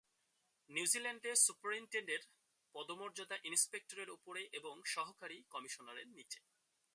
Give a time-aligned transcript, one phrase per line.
[0.69, 2.21] নিউজিল্যান্ডে সুপারিন্টেন্ডেন্টের
[2.75, 6.39] পদমর্যাদা ইন্সপেক্টরের উপরে এবং সহকারী কমিশনারের নিচে।